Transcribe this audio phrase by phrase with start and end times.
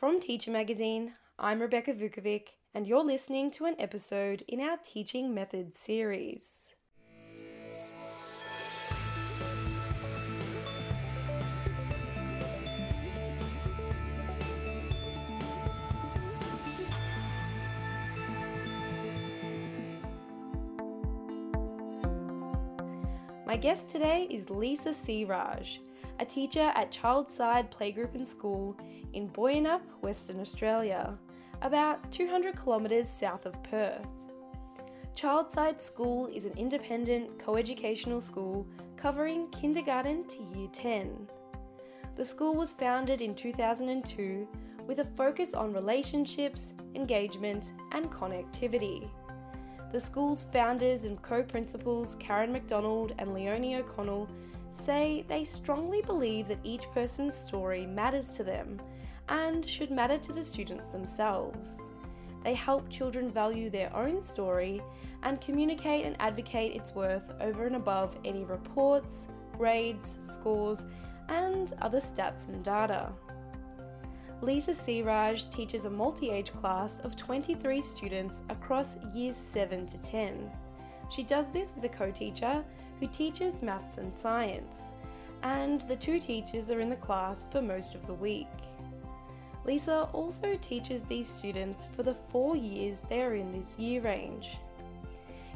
[0.00, 5.34] From Teacher Magazine, I'm Rebecca Vukovic, and you're listening to an episode in our Teaching
[5.34, 6.74] Methods series.
[23.46, 25.76] My guest today is Lisa Siraj,
[26.20, 28.76] a teacher at Childside Playgroup and School
[29.14, 31.18] in Boyanup, Western Australia,
[31.62, 34.06] about 200 kilometres south of Perth.
[35.16, 38.66] Childside School is an independent co-educational school
[38.98, 41.26] covering kindergarten to year 10.
[42.16, 44.46] The school was founded in 2002
[44.86, 49.08] with a focus on relationships, engagement, and connectivity.
[49.90, 54.28] The school's founders and co principals, Karen McDonald and Leonie O'Connell,
[54.70, 58.80] say they strongly believe that each person's story matters to them
[59.28, 61.80] and should matter to the students themselves.
[62.42, 64.82] They help children value their own story
[65.22, 70.84] and communicate and advocate its worth over and above any reports, grades, scores,
[71.28, 73.12] and other stats and data.
[74.40, 80.50] Lisa Siraj teaches a multi age class of 23 students across years 7 to 10.
[81.10, 82.64] She does this with a co teacher
[83.00, 84.92] who teaches maths and science,
[85.42, 88.46] and the two teachers are in the class for most of the week.
[89.64, 94.58] Lisa also teaches these students for the four years they are in this year range.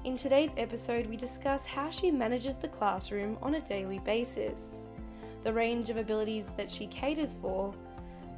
[0.04, 4.86] In today's episode, we discuss how she manages the classroom on a daily basis,
[5.42, 7.74] the range of abilities that she caters for,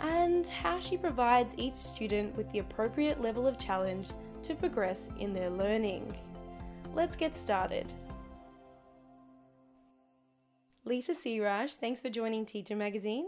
[0.00, 4.08] and how she provides each student with the appropriate level of challenge
[4.42, 6.16] to progress in their learning.
[6.94, 7.92] Let's get started.
[10.86, 13.26] Lisa Siraj, thanks for joining Teacher Magazine.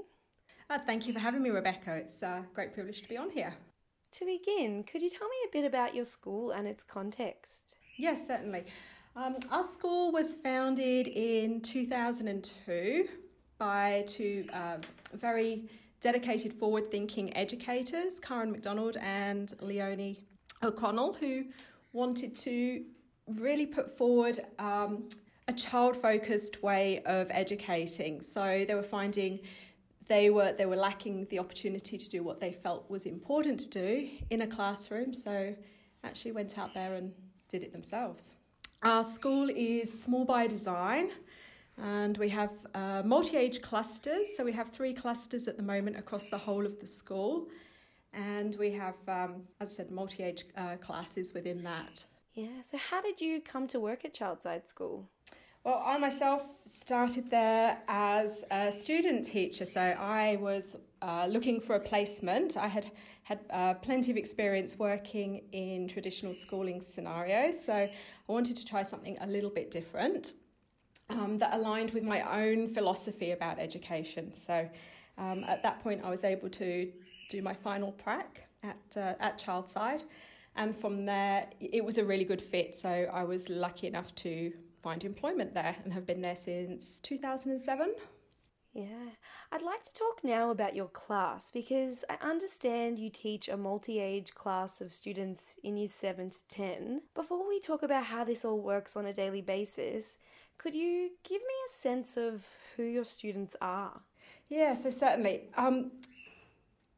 [0.70, 1.96] Uh, thank you for having me, Rebecca.
[1.96, 3.52] It's a great privilege to be on here.
[4.12, 7.74] To begin, could you tell me a bit about your school and its context?
[7.96, 8.64] Yes, certainly.
[9.16, 13.08] Um, our school was founded in 2002
[13.58, 14.76] by two uh,
[15.14, 15.68] very
[16.00, 20.20] dedicated forward thinking educators, Karen McDonald and Leonie
[20.62, 21.46] O'Connell, who
[21.92, 22.84] wanted to
[23.26, 25.08] really put forward um,
[25.48, 28.22] a child focused way of educating.
[28.22, 29.40] So they were finding
[30.06, 33.68] they were they were lacking the opportunity to do what they felt was important to
[33.68, 35.12] do in a classroom.
[35.12, 35.54] So
[36.04, 37.12] actually went out there and
[37.48, 38.32] did it themselves.
[38.82, 41.10] Our school is small by design.
[41.80, 44.36] And we have uh, multi age clusters.
[44.36, 47.48] So we have three clusters at the moment across the whole of the school.
[48.12, 52.04] And we have, um, as I said, multi age uh, classes within that.
[52.34, 55.08] Yeah, so how did you come to work at Childside School?
[55.68, 61.76] Well, I myself started there as a student teacher, so I was uh, looking for
[61.76, 62.56] a placement.
[62.56, 62.90] I had
[63.24, 67.92] had uh, plenty of experience working in traditional schooling scenarios, so I
[68.28, 70.32] wanted to try something a little bit different
[71.10, 74.32] um, that aligned with my own philosophy about education.
[74.32, 74.70] So
[75.18, 76.90] um, at that point, I was able to
[77.28, 80.04] do my final prac at, uh, at Childside.
[80.56, 82.74] And from there, it was a really good fit.
[82.74, 84.50] So I was lucky enough to
[84.82, 87.94] find employment there and have been there since 2007.
[88.74, 88.84] Yeah,
[89.50, 93.98] I'd like to talk now about your class because I understand you teach a multi
[93.98, 97.02] age class of students in years 7 to 10.
[97.14, 100.16] Before we talk about how this all works on a daily basis,
[100.58, 102.46] could you give me a sense of
[102.76, 104.02] who your students are?
[104.48, 105.48] Yeah, so certainly.
[105.56, 105.92] Um,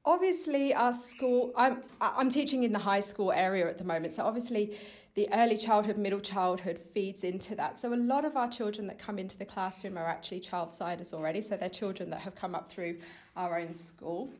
[0.04, 4.24] obviously, our school, I'm, I'm teaching in the high school area at the moment, so
[4.24, 4.76] obviously
[5.14, 7.80] the early childhood, middle childhood feeds into that.
[7.80, 11.42] So a lot of our children that come into the classroom are actually child-siders already,
[11.42, 12.98] so they're children that have come up through
[13.36, 14.30] our own school.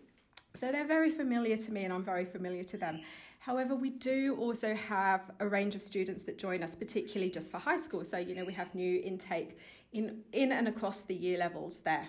[0.55, 3.01] So they're very familiar to me and I'm very familiar to them.
[3.41, 7.59] However, we do also have a range of students that join us, particularly just for
[7.59, 8.05] high school.
[8.05, 9.59] So, you know, we have new intake
[9.93, 12.09] in, in and across the year levels there.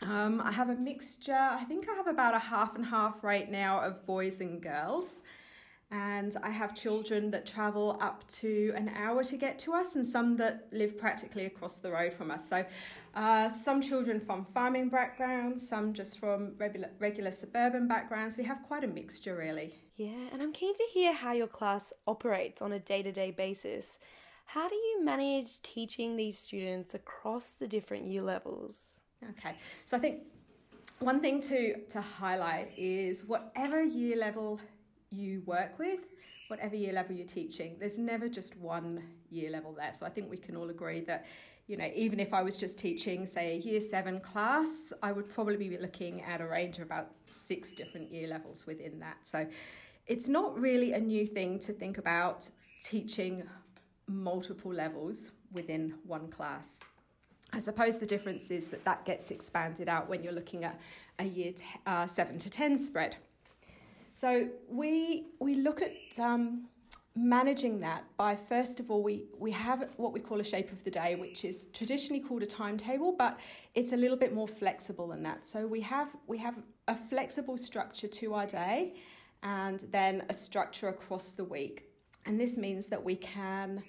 [0.00, 3.50] Um, I have a mixture, I think I have about a half and half right
[3.50, 5.22] now of boys and girls
[5.90, 10.06] and I have children that travel up to an hour to get to us, and
[10.06, 12.48] some that live practically across the road from us.
[12.48, 12.66] So,
[13.14, 18.36] uh, some children from farming backgrounds, some just from regular, regular suburban backgrounds.
[18.36, 19.76] We have quite a mixture, really.
[19.96, 23.30] Yeah, and I'm keen to hear how your class operates on a day to day
[23.30, 23.98] basis.
[24.44, 28.98] How do you manage teaching these students across the different year levels?
[29.22, 30.22] Okay, so I think
[31.00, 34.60] one thing to, to highlight is whatever year level
[35.10, 36.00] you work with,
[36.48, 37.76] whatever year level you're teaching.
[37.78, 39.92] There's never just one year level there.
[39.92, 41.26] So I think we can all agree that,
[41.66, 45.28] you know, even if I was just teaching, say, a year seven class, I would
[45.28, 49.18] probably be looking at a range of about six different year levels within that.
[49.22, 49.46] So
[50.06, 52.48] it's not really a new thing to think about
[52.82, 53.42] teaching
[54.06, 56.82] multiple levels within one class.
[57.58, 60.78] I suppose the difference is that that gets expanded out when you're looking at
[61.18, 63.16] a year t- uh, seven to ten spread.
[64.14, 66.68] So we we look at um,
[67.16, 70.84] managing that by first of all we we have what we call a shape of
[70.84, 73.40] the day which is traditionally called a timetable but
[73.74, 76.54] it's a little bit more flexible than that so we have we have
[76.86, 78.94] a flexible structure to our day
[79.42, 81.90] and then a structure across the week
[82.24, 83.82] and this means that we can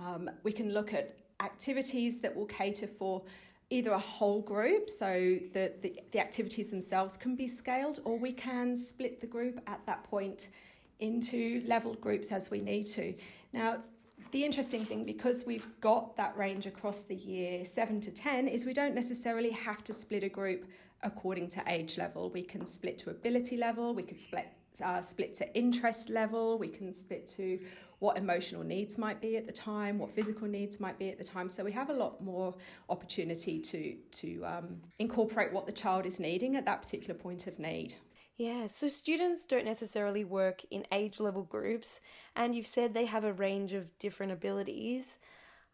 [0.00, 3.22] um, we can look at activities that will cater for
[3.70, 8.32] either a whole group, so the, the, the activities themselves can be scaled, or we
[8.32, 10.48] can split the group at that point
[11.00, 13.14] into level groups as we need to.
[13.52, 13.78] Now,
[14.30, 18.66] the interesting thing, because we've got that range across the year 7 to 10, is
[18.66, 20.66] we don't necessarily have to split a group
[21.02, 22.30] according to age level.
[22.30, 24.48] We can split to ability level, we could split,
[24.84, 27.60] uh, split to interest level, we can split to
[28.04, 31.24] what emotional needs might be at the time, what physical needs might be at the
[31.24, 31.48] time.
[31.48, 32.54] So we have a lot more
[32.90, 37.58] opportunity to, to um, incorporate what the child is needing at that particular point of
[37.58, 37.94] need.
[38.36, 42.00] Yeah, so students don't necessarily work in age level groups,
[42.36, 45.16] and you've said they have a range of different abilities.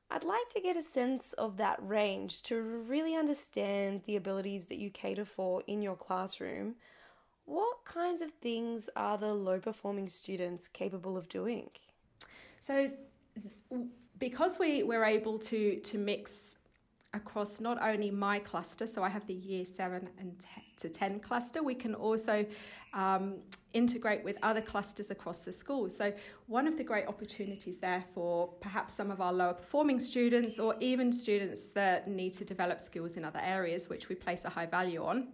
[0.09, 4.79] I'd like to get a sense of that range to really understand the abilities that
[4.79, 6.77] you cater for in your classroom.
[7.45, 11.71] What kinds of things are the low performing students capable of doing?
[12.61, 12.91] So,
[14.19, 16.59] because we were able to to mix
[17.13, 20.45] across not only my cluster, so I have the year seven and
[20.79, 22.47] to 10 cluster, we can also
[22.95, 23.39] um,
[23.73, 25.91] integrate with other clusters across the school.
[25.91, 26.13] So,
[26.47, 30.77] one of the great opportunities there for perhaps some of our lower performing students or
[30.81, 34.67] even students that need to develop skills in other areas, which we place a high
[34.67, 35.29] value on,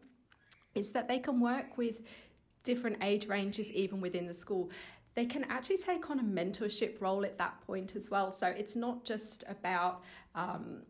[0.74, 2.02] is that they can work with
[2.62, 4.68] different age ranges even within the school
[5.16, 8.30] they can actually take on a mentorship role at that point as well.
[8.30, 10.02] So it's not just about
[10.34, 10.82] um,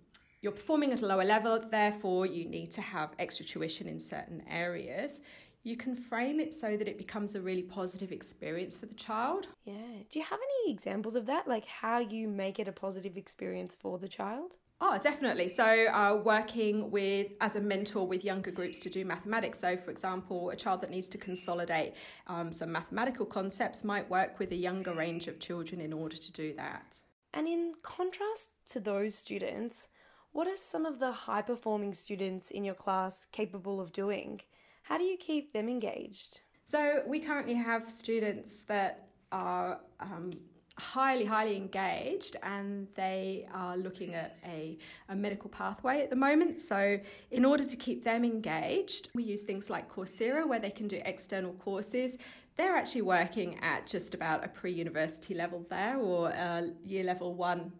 [0.42, 4.42] you're performing at a lower level, therefore, you need to have extra tuition in certain
[4.50, 5.20] areas.
[5.62, 9.48] You can frame it so that it becomes a really positive experience for the child.
[9.64, 9.74] Yeah.
[10.10, 11.48] Do you have any examples of that?
[11.48, 14.56] Like how you make it a positive experience for the child?
[14.78, 15.48] Oh, definitely.
[15.48, 19.60] So, uh, working with as a mentor with younger groups to do mathematics.
[19.60, 21.94] So, for example, a child that needs to consolidate
[22.26, 26.32] um, some mathematical concepts might work with a younger range of children in order to
[26.32, 26.98] do that.
[27.32, 29.88] And in contrast to those students,
[30.32, 34.42] what are some of the high performing students in your class capable of doing?
[34.82, 36.40] How do you keep them engaged?
[36.66, 40.30] So, we currently have students that are um,
[40.78, 44.76] highly, highly engaged and they are looking at a,
[45.08, 46.60] a medical pathway at the moment.
[46.60, 47.00] So,
[47.30, 51.00] in order to keep them engaged, we use things like Coursera where they can do
[51.04, 52.18] external courses.
[52.56, 57.34] They're actually working at just about a pre university level there or uh, year level
[57.34, 57.72] one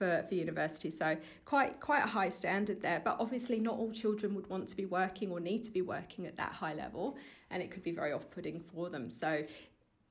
[0.00, 0.90] for, for university.
[0.90, 3.00] So quite quite a high standard there.
[3.04, 6.26] But obviously not all children would want to be working or need to be working
[6.26, 7.18] at that high level
[7.50, 9.10] and it could be very off-putting for them.
[9.10, 9.44] So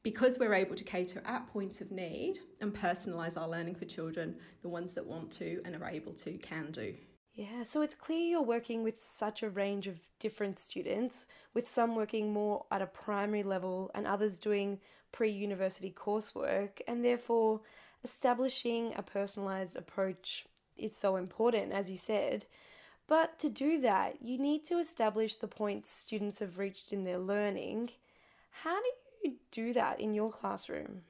[0.03, 4.35] because we're able to cater at points of need and personalise our learning for children,
[4.61, 6.93] the ones that want to and are able to can do.
[7.35, 11.95] Yeah, so it's clear you're working with such a range of different students, with some
[11.95, 14.79] working more at a primary level and others doing
[15.11, 17.61] pre university coursework, and therefore
[18.03, 20.47] establishing a personalized approach
[20.77, 22.45] is so important, as you said.
[23.07, 27.17] But to do that, you need to establish the points students have reached in their
[27.17, 27.91] learning.
[28.63, 29.08] How do you
[29.51, 31.01] do that in your classroom?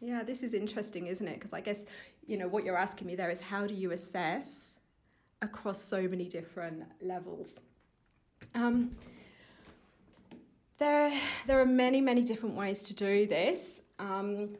[0.00, 1.34] Yeah, this is interesting, isn't it?
[1.34, 1.86] Because I guess,
[2.26, 4.78] you know, what you're asking me there is how do you assess
[5.42, 7.62] across so many different levels?
[8.54, 8.92] Um,
[10.78, 11.12] there,
[11.46, 13.82] there are many, many different ways to do this.
[13.98, 14.56] Um,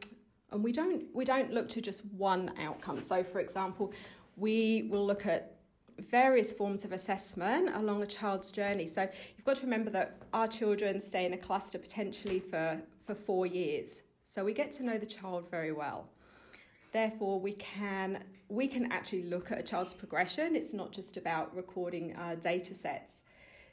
[0.51, 3.01] and we don't we don't look to just one outcome.
[3.01, 3.93] So, for example,
[4.35, 5.58] we will look at
[6.01, 8.87] various forms of assessment along a child's journey.
[8.87, 13.15] So, you've got to remember that our children stay in a cluster potentially for for
[13.15, 14.01] four years.
[14.23, 16.09] So, we get to know the child very well.
[16.91, 20.55] Therefore, we can we can actually look at a child's progression.
[20.55, 23.23] It's not just about recording uh, data sets.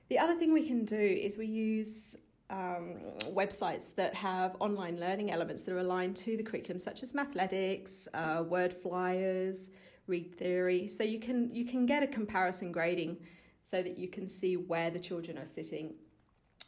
[0.08, 2.16] The other thing we can do is we use
[2.50, 2.96] um,
[3.34, 8.06] websites that have online learning elements that are aligned to the curriculum, such as Mathletics,
[8.14, 9.70] uh, Wordflyers,
[10.08, 10.90] ReadTheory.
[10.90, 13.18] So you can you can get a comparison grading
[13.62, 15.94] so that you can see where the children are sitting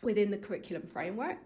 [0.02, 1.38] within the curriculum framework.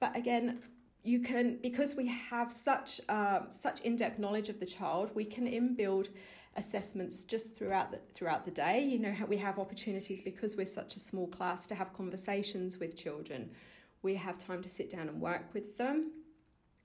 [0.00, 0.60] But again,
[1.02, 5.24] you can because we have such um, such in depth knowledge of the child, we
[5.24, 6.08] can inbuild
[6.56, 8.82] assessments just throughout the throughout the day.
[8.82, 12.96] You know, we have opportunities because we're such a small class to have conversations with
[12.96, 13.50] children.
[14.02, 16.12] We have time to sit down and work with them.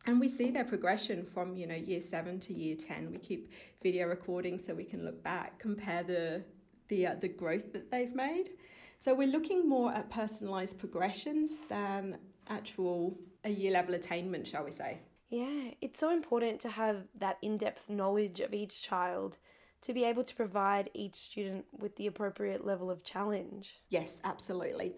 [0.06, 3.12] And we see their progression from, you know, year seven to year 10.
[3.12, 3.52] We keep
[3.84, 6.44] video recording so we can look back, compare the,
[6.88, 8.52] the, uh, the growth that they've made.
[8.98, 14.72] So we're looking more at personalised progressions than actual a year level attainment, shall we
[14.72, 15.00] say.
[15.30, 19.38] Yeah, it's so important to have that in depth knowledge of each child
[19.82, 23.76] to be able to provide each student with the appropriate level of challenge.
[23.90, 24.96] Yes, absolutely.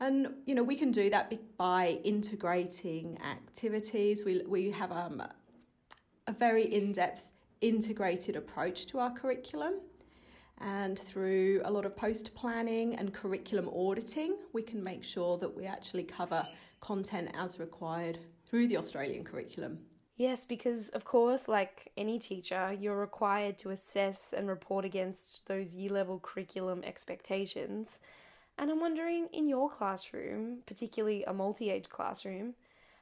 [0.00, 4.24] And you know we can do that by integrating activities.
[4.24, 5.22] We we have um,
[6.26, 7.26] a very in depth
[7.60, 9.74] integrated approach to our curriculum.
[10.62, 15.56] And through a lot of post planning and curriculum auditing, we can make sure that
[15.56, 16.46] we actually cover
[16.80, 19.78] content as required through the Australian curriculum.
[20.16, 25.74] Yes, because of course, like any teacher, you're required to assess and report against those
[25.74, 27.98] year level curriculum expectations.
[28.60, 32.52] And I'm wondering, in your classroom, particularly a multi age classroom,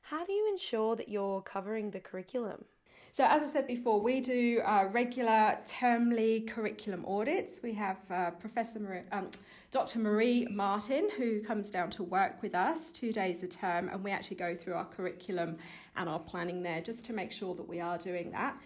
[0.03, 2.65] how do you ensure that you're covering the curriculum?
[3.11, 7.59] So, as I said before, we do uh, regular termly curriculum audits.
[7.61, 9.33] We have uh, Professor um,
[9.73, 9.99] Dr.
[9.99, 14.13] Marie Martin, who comes down to work with us two days a term, and we
[14.13, 15.57] actually go through our curriculum
[15.97, 18.57] and our planning there just to make sure that we are doing that.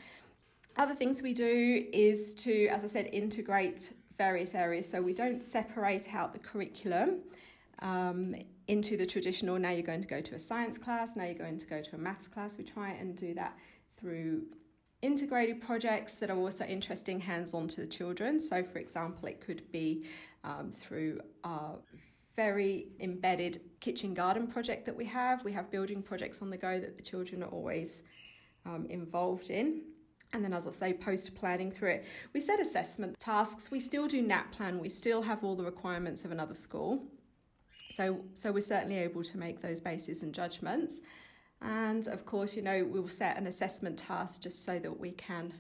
[0.77, 4.89] Other things we do is to, as I said, integrate various areas.
[4.89, 7.21] So we don't separate out the curriculum
[7.81, 8.35] um,
[8.69, 11.59] into the traditional, now you're going to go to a science class, now you're going
[11.59, 12.57] to go to a maths class.
[12.57, 13.59] We try and do that
[13.99, 14.45] through
[15.03, 18.41] integrated projects that are also interesting hands on to the children.
[18.41, 20.07] So, for example, it could be
[20.45, 21.79] um, through our
[22.37, 25.45] very embedded kitchen garden project that we have.
[25.45, 28.03] We have building projects on the go that the children are always
[28.65, 29.83] um, involved in.
[30.33, 32.07] And then, as I say, post planning through it.
[32.33, 33.71] We set assessment tasks.
[33.71, 34.81] We still do NAPLAN.
[34.81, 37.05] We still have all the requirements of another school.
[37.91, 41.03] So, so we're certainly able to make those bases and judgments.
[41.61, 45.55] And of course, you know, we'll set an assessment task just so that we can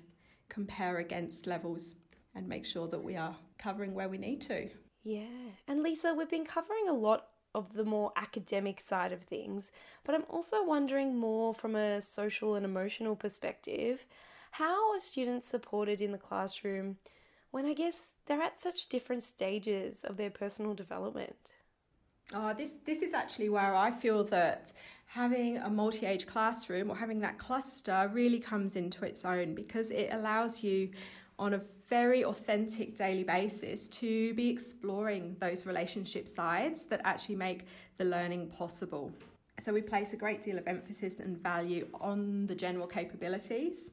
[0.48, 1.96] compare against levels
[2.34, 4.70] and make sure that we are covering where we need to.
[5.02, 5.50] Yeah.
[5.68, 9.70] And Lisa, we've been covering a lot of the more academic side of things,
[10.04, 14.06] but I'm also wondering more from a social and emotional perspective.
[14.52, 16.98] How are students supported in the classroom
[17.52, 21.52] when I guess they're at such different stages of their personal development?
[22.34, 24.70] Oh, this this is actually where I feel that
[25.06, 30.10] having a multi-age classroom or having that cluster really comes into its own because it
[30.12, 30.90] allows you
[31.38, 37.64] on a very authentic daily basis to be exploring those relationship sides that actually make
[37.96, 39.14] the learning possible.
[39.60, 43.92] So we place a great deal of emphasis and value on the general capabilities.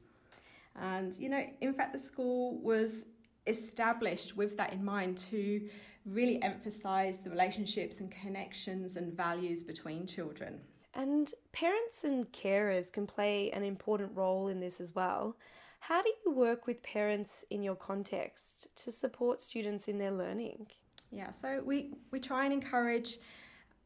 [0.80, 3.06] And you know, in fact the school was
[3.46, 5.68] established with that in mind to
[6.06, 10.60] really emphasize the relationships and connections and values between children.
[10.94, 15.36] And parents and carers can play an important role in this as well.
[15.80, 20.66] How do you work with parents in your context to support students in their learning?
[21.10, 23.16] Yeah, so we, we try and encourage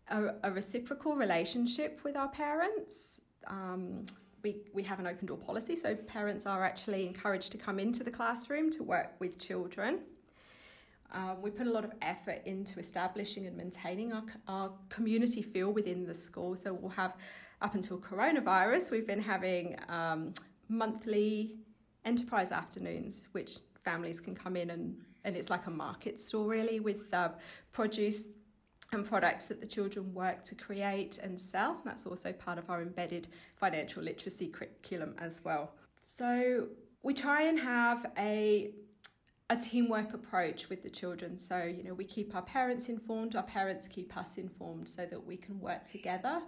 [0.08, 3.20] a, a reciprocal relationship with our parents.
[3.46, 4.06] Um,
[4.44, 8.04] we, we have an open door policy, so parents are actually encouraged to come into
[8.04, 10.00] the classroom to work with children.
[11.12, 15.72] Um, we put a lot of effort into establishing and maintaining our, our community feel
[15.72, 16.56] within the school.
[16.56, 17.16] So we'll have,
[17.62, 20.32] up until coronavirus, we've been having um,
[20.68, 21.54] monthly
[22.04, 26.80] enterprise afternoons, which families can come in and, and it's like a market store really
[26.80, 27.30] with uh,
[27.72, 28.26] produce
[28.94, 31.80] and products that the children work to create and sell.
[31.84, 35.72] That's also part of our embedded financial literacy curriculum as well.
[36.02, 36.68] So
[37.02, 38.72] we try and have a
[39.50, 41.36] a teamwork approach with the children.
[41.36, 45.26] So, you know, we keep our parents informed, our parents keep us informed so that
[45.26, 46.40] we can work together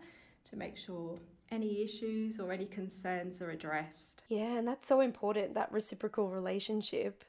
[0.44, 1.18] to make sure
[1.50, 4.24] any issues or any concerns are addressed.
[4.28, 7.22] Yeah, and that's so important, that reciprocal relationship.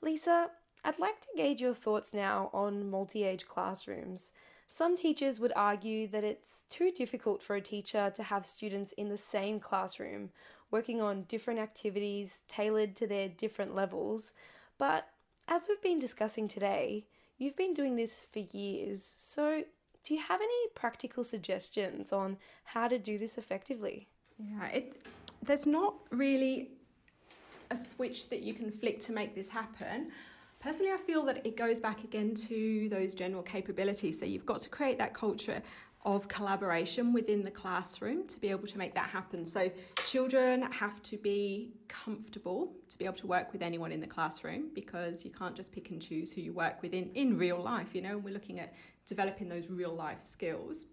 [0.00, 0.50] Lisa,
[0.84, 4.30] I'd like to gauge your thoughts now on multi age classrooms.
[4.68, 9.08] Some teachers would argue that it's too difficult for a teacher to have students in
[9.08, 10.30] the same classroom
[10.70, 14.34] working on different activities tailored to their different levels.
[14.76, 15.08] But
[15.48, 17.06] as we've been discussing today,
[17.38, 19.02] you've been doing this for years.
[19.02, 19.64] So,
[20.04, 24.08] do you have any practical suggestions on how to do this effectively?
[24.38, 25.02] Yeah, it
[25.42, 26.72] there's not really
[27.70, 30.10] a switch that you can flick to make this happen.
[30.60, 34.18] Personally, I feel that it goes back again to those general capabilities.
[34.18, 35.62] So you've got to create that culture
[36.04, 39.44] of collaboration within the classroom to be able to make that happen.
[39.44, 39.70] So,
[40.06, 44.70] children have to be comfortable to be able to work with anyone in the classroom
[44.74, 47.88] because you can't just pick and choose who you work with in, in real life,
[47.94, 48.74] you know, and we're looking at
[49.06, 50.86] developing those real life skills.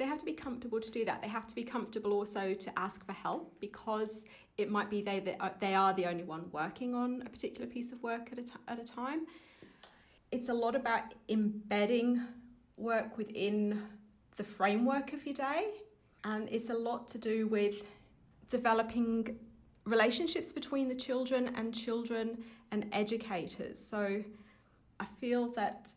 [0.00, 1.20] They have to be comfortable to do that.
[1.20, 4.24] They have to be comfortable also to ask for help because
[4.56, 7.66] it might be they, that uh, they are the only one working on a particular
[7.66, 9.26] piece of work at a, t- at a time.
[10.32, 12.22] It's a lot about embedding
[12.78, 13.82] work within
[14.36, 15.66] the framework of your day,
[16.24, 17.86] and it's a lot to do with
[18.48, 19.38] developing
[19.84, 22.38] relationships between the children and children
[22.70, 23.78] and educators.
[23.78, 24.24] So
[24.98, 25.92] I feel that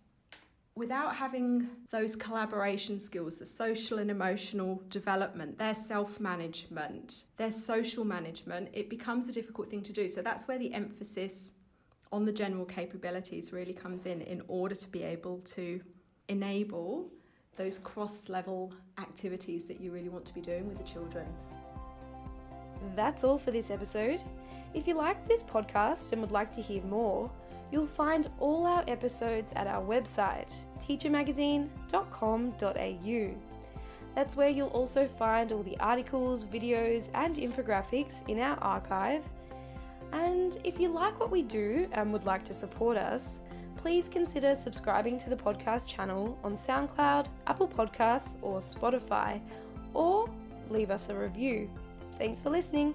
[0.75, 8.05] without having those collaboration skills, the social and emotional development, their self management, their social
[8.05, 10.09] management, it becomes a difficult thing to do.
[10.09, 11.53] So that's where the emphasis
[12.11, 15.81] on the general capabilities really comes in in order to be able to
[16.29, 17.11] enable
[17.55, 21.25] those cross level activities that you really want to be doing with the children.
[22.95, 24.21] That's all for this episode.
[24.73, 27.31] If you liked this podcast and would like to hear more,
[27.73, 33.35] you'll find all our episodes at our website, teachermagazine.com.au.
[34.15, 39.27] That's where you'll also find all the articles, videos, and infographics in our archive.
[40.11, 43.39] And if you like what we do and would like to support us,
[43.75, 49.41] please consider subscribing to the podcast channel on SoundCloud, Apple Podcasts, or Spotify,
[49.95, 50.29] or
[50.69, 51.71] leave us a review.
[52.19, 52.93] Thanks for listening.